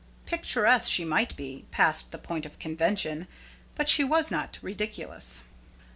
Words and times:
Picturesque 0.25 0.89
she 0.91 1.05
might 1.05 1.35
be, 1.35 1.65
past 1.69 2.09
the 2.11 2.17
point 2.17 2.43
of 2.43 2.57
convention, 2.57 3.27
but 3.75 3.87
she 3.87 4.03
was 4.03 4.31
not 4.31 4.57
ridiculous. 4.63 5.41